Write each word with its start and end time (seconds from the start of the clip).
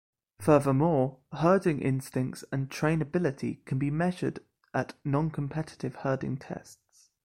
Furthermore, 0.39 1.19
herding 1.31 1.79
instincts 1.79 2.43
and 2.51 2.71
trainability 2.71 3.63
can 3.65 3.77
be 3.77 3.91
measured 3.91 4.39
at 4.73 4.95
noncompetitive 5.05 5.97
herding 5.97 6.37
tests. 6.37 7.11